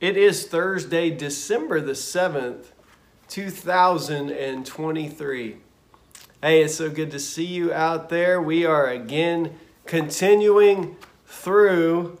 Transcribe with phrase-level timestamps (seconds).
[0.00, 2.66] It is Thursday, December the 7th,
[3.26, 5.56] 2023.
[6.40, 8.40] Hey, it's so good to see you out there.
[8.40, 10.94] We are again continuing
[11.26, 12.20] through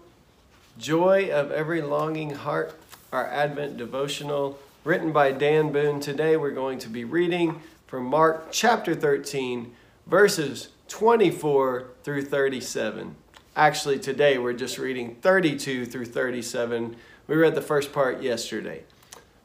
[0.76, 2.76] Joy of Every Longing Heart,
[3.12, 6.00] our Advent devotional written by Dan Boone.
[6.00, 9.72] Today we're going to be reading from Mark chapter 13,
[10.08, 13.14] verses 24 through 37.
[13.54, 16.96] Actually, today we're just reading 32 through 37.
[17.28, 18.82] We read the first part yesterday.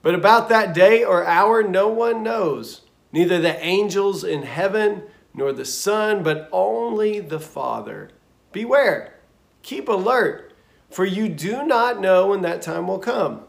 [0.01, 2.81] But about that day or hour, no one knows,
[3.11, 5.03] neither the angels in heaven
[5.33, 8.09] nor the Son, but only the Father.
[8.51, 9.13] Beware,
[9.61, 10.53] keep alert,
[10.89, 13.41] for you do not know when that time will come.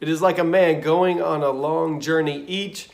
[0.00, 2.44] It is like a man going on a long journey.
[2.46, 2.88] Each,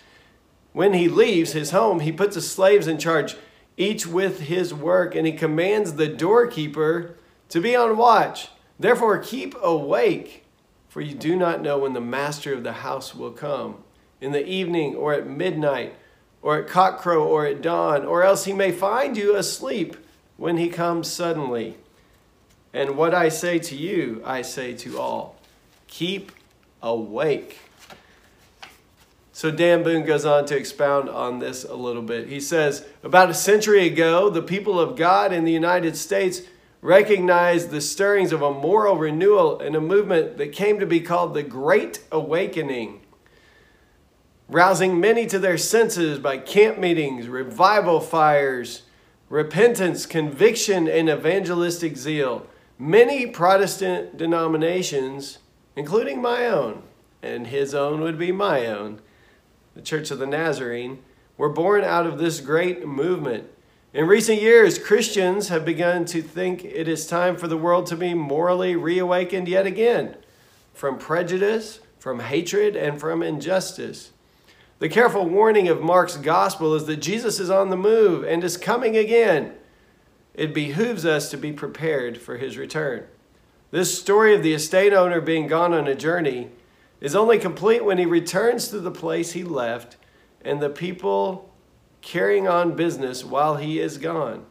[0.73, 3.37] when he leaves his home, he puts his slaves in charge
[3.77, 7.17] each with his work, and he commands the doorkeeper
[7.49, 8.49] to be on watch.
[8.79, 10.44] Therefore, keep awake,
[10.95, 13.83] for you do not know when the master of the house will come
[14.21, 15.93] in the evening, or at midnight,
[16.41, 19.97] or at cockcrow, or at dawn, or else he may find you asleep
[20.37, 21.77] when he comes suddenly.
[22.73, 25.35] And what I say to you, I say to all
[25.89, 26.31] keep
[26.81, 27.59] awake.
[29.33, 32.29] So Dan Boone goes on to expound on this a little bit.
[32.29, 36.43] He says, About a century ago, the people of God in the United States
[36.85, 41.33] recognized the stirrings of a moral renewal in a movement that came to be called
[41.33, 43.01] the Great Awakening,
[44.51, 48.83] rousing many to their senses by camp meetings, revival fires,
[49.31, 52.47] repentance, conviction, and evangelistic zeal.
[52.79, 55.39] Many Protestant denominations,
[55.77, 56.83] including my own,
[57.23, 59.01] and his own would be my own,
[59.75, 60.99] the Church of the Nazarene,
[61.39, 63.49] were born out of this great movement.
[63.95, 67.97] In recent years, Christians have begun to think it is time for the world to
[67.97, 70.17] be morally reawakened yet again
[70.73, 74.11] from prejudice, from hatred, and from injustice.
[74.81, 78.57] The careful warning of Mark's gospel is that Jesus is on the move and is
[78.57, 79.53] coming again.
[80.35, 83.05] It behooves us to be prepared for his return.
[83.71, 86.49] This story of the estate owner being gone on a journey
[87.01, 89.97] is only complete when he returns to the place he left
[90.45, 91.54] and the people
[92.05, 94.47] carrying on business while he is gone.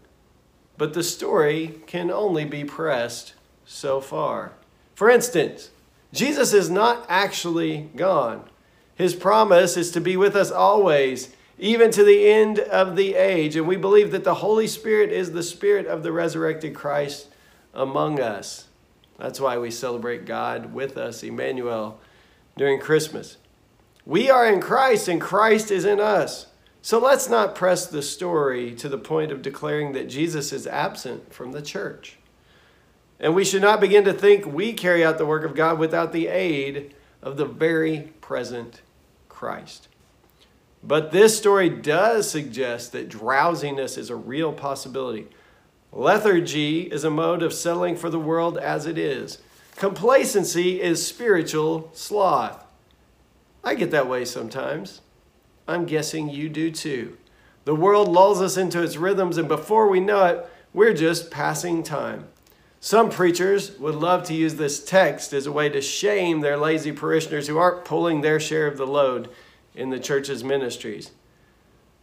[0.77, 3.33] But the story can only be pressed
[3.65, 4.53] so far.
[4.95, 5.69] For instance,
[6.11, 8.43] Jesus is not actually gone.
[8.95, 13.55] His promise is to be with us always, even to the end of the age.
[13.55, 17.27] And we believe that the Holy Spirit is the Spirit of the resurrected Christ
[17.73, 18.67] among us.
[19.17, 21.99] That's why we celebrate God with us, Emmanuel
[22.57, 23.37] during Christmas.
[24.05, 26.47] We are in Christ and Christ is in us.
[26.83, 31.33] So let's not press the story to the point of declaring that Jesus is absent
[31.33, 32.17] from the church.
[33.21, 36.11] And we should not begin to think we carry out the work of God without
[36.11, 38.81] the aid of the very present
[39.29, 39.87] Christ.
[40.83, 45.29] But this story does suggest that drowsiness is a real possibility.
[45.93, 49.37] Lethargy is a mode of settling for the world as it is.
[49.77, 52.61] Complacency is spiritual sloth.
[53.63, 54.99] I get that way sometimes.
[55.67, 57.17] I'm guessing you do too.
[57.65, 61.83] The world lulls us into its rhythms, and before we know it, we're just passing
[61.83, 62.27] time.
[62.81, 66.91] Some preachers would love to use this text as a way to shame their lazy
[66.91, 69.29] parishioners who aren't pulling their share of the load
[69.73, 71.11] in the church's ministries.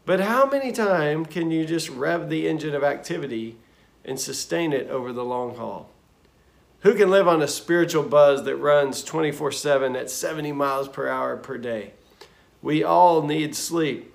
[0.06, 3.58] But how many times can you just rev the engine of activity
[4.06, 5.90] and sustain it over the long haul?
[6.80, 11.08] Who can live on a spiritual buzz that runs 24 7 at 70 miles per
[11.08, 11.92] hour per day?
[12.62, 14.14] We all need sleep.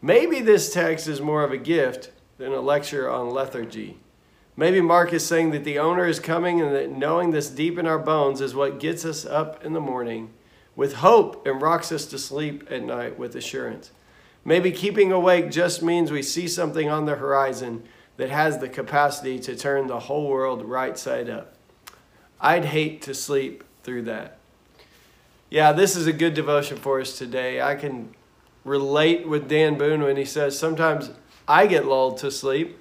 [0.00, 3.98] Maybe this text is more of a gift than a lecture on lethargy.
[4.56, 7.86] Maybe Mark is saying that the owner is coming and that knowing this deep in
[7.86, 10.30] our bones is what gets us up in the morning
[10.74, 13.90] with hope and rocks us to sleep at night with assurance.
[14.44, 17.84] Maybe keeping awake just means we see something on the horizon
[18.16, 21.54] that has the capacity to turn the whole world right side up.
[22.40, 24.37] I'd hate to sleep through that.
[25.50, 27.62] Yeah, this is a good devotion for us today.
[27.62, 28.14] I can
[28.64, 31.10] relate with Dan Boone when he says sometimes
[31.46, 32.76] I get lulled to sleep,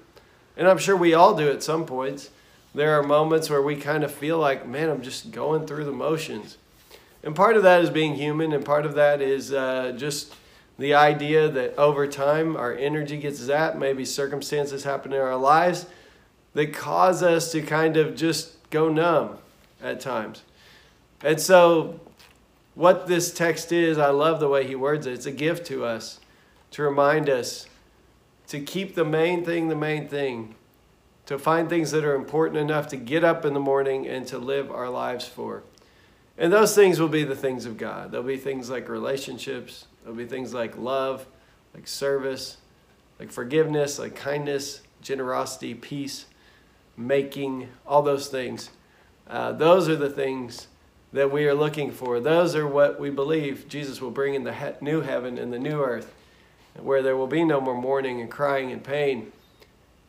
[0.58, 2.30] and I'm sure we all do at some points.
[2.76, 5.94] There are moments where we kind of feel like, man, I'm just going through the
[5.94, 6.58] motions.
[7.24, 10.36] And part of that is being human, and part of that is uh, just
[10.78, 15.86] the idea that over time our energy gets zapped, maybe circumstances happen in our lives
[16.54, 19.38] that cause us to kind of just go numb
[19.82, 20.42] at times.
[21.22, 22.02] And so,
[22.78, 25.14] what this text is, I love the way he words it.
[25.14, 26.20] It's a gift to us
[26.70, 27.66] to remind us
[28.50, 30.54] to keep the main thing the main thing,
[31.26, 34.38] to find things that are important enough to get up in the morning and to
[34.38, 35.64] live our lives for.
[36.38, 38.12] And those things will be the things of God.
[38.12, 41.26] There'll be things like relationships, there'll be things like love,
[41.74, 42.58] like service,
[43.20, 46.28] like forgiveness, like kindness, generosity, peace,
[46.96, 48.70] making, all those things.
[49.28, 50.68] Uh, those are the things
[51.14, 52.20] that we are looking for.
[52.20, 55.60] Those are what we believe Jesus will bring in the he- new heaven and the
[55.60, 56.14] new earth,
[56.76, 59.32] where there will be no more mourning and crying and pain.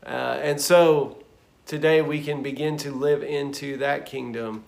[0.05, 1.23] Uh, and so
[1.67, 4.65] today we can begin to live into that kingdom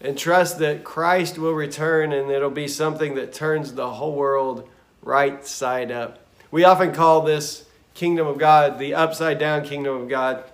[0.00, 4.68] and trust that Christ will return and it'll be something that turns the whole world
[5.02, 6.20] right side up.
[6.50, 10.44] We often call this kingdom of God the upside down kingdom of God.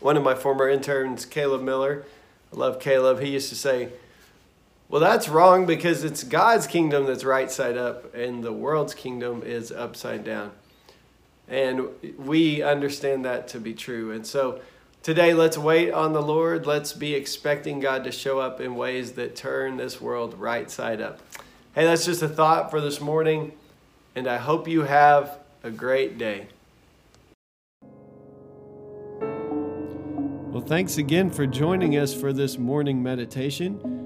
[0.00, 2.04] One of my former interns, Caleb Miller,
[2.52, 3.88] I love Caleb, he used to say,
[4.92, 9.42] Well, that's wrong because it's God's kingdom that's right side up and the world's kingdom
[9.42, 10.52] is upside down.
[11.48, 14.12] And we understand that to be true.
[14.12, 14.60] And so,
[15.02, 16.64] Today, let's wait on the Lord.
[16.64, 21.00] Let's be expecting God to show up in ways that turn this world right side
[21.00, 21.18] up.
[21.74, 23.50] Hey, that's just a thought for this morning,
[24.14, 26.46] and I hope you have a great day.
[30.52, 34.01] Well, thanks again for joining us for this morning meditation.